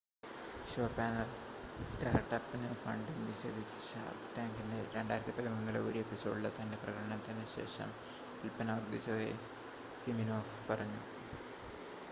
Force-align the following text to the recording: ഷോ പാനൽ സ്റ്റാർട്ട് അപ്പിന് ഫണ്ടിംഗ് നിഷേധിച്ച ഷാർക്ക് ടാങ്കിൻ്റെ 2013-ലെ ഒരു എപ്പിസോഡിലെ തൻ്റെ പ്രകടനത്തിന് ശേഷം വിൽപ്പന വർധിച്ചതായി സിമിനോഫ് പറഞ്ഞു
ഷോ 0.69 0.83
പാനൽ 0.93 1.27
സ്റ്റാർട്ട് 1.87 2.33
അപ്പിന് 2.37 2.69
ഫണ്ടിംഗ് 2.83 3.25
നിഷേധിച്ച 3.25 3.73
ഷാർക്ക് 3.83 4.29
ടാങ്കിൻ്റെ 4.35 4.79
2013-ലെ 4.85 5.81
ഒരു 5.89 5.99
എപ്പിസോഡിലെ 6.03 6.51
തൻ്റെ 6.57 6.79
പ്രകടനത്തിന് 6.83 7.45
ശേഷം 7.55 7.91
വിൽപ്പന 8.39 8.77
വർധിച്ചതായി 8.79 9.35
സിമിനോഫ് 9.99 10.57
പറഞ്ഞു 10.71 11.03